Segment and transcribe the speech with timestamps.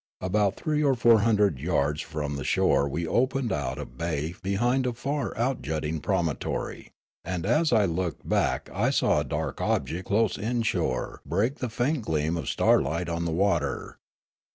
[0.19, 4.87] About three or four hundred yards from the shore we opened out a baj^ behind
[4.87, 6.87] a far out jutting promoutor}';
[7.23, 12.01] and as I looked back I saw a dark object close inshore break the faint
[12.05, 13.99] gleam of starlight on the water.